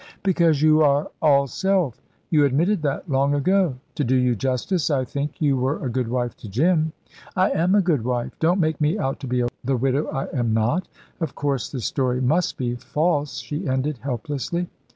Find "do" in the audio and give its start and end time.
4.03-4.15